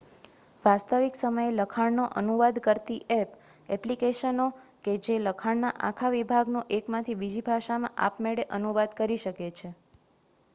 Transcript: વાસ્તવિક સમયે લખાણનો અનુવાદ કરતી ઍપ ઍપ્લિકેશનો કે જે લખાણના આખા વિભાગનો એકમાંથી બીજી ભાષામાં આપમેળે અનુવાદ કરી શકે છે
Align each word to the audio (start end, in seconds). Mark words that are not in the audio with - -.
વાસ્તવિક 0.63 1.17
સમયે 1.17 1.49
લખાણનો 1.55 2.05
અનુવાદ 2.21 2.57
કરતી 2.63 2.97
ઍપ 3.15 3.29
ઍપ્લિકેશનો 3.69 4.47
કે 4.83 4.93
જે 5.03 5.15
લખાણના 5.25 5.73
આખા 5.83 6.11
વિભાગનો 6.11 6.65
એકમાંથી 6.79 7.19
બીજી 7.19 7.47
ભાષામાં 7.47 7.97
આપમેળે 8.07 8.49
અનુવાદ 8.53 8.91
કરી 8.97 9.21
શકે 9.21 9.33
છે 9.37 9.69